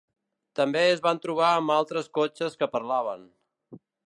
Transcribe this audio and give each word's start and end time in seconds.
També 0.59 0.79
es 0.93 1.03
van 1.07 1.21
trobar 1.25 1.51
amb 1.59 1.75
altres 1.75 2.09
cotxes 2.21 2.61
que 2.63 2.73
parlaven. 2.79 3.31